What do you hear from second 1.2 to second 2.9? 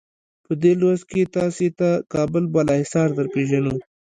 تاسې ته کابل بالا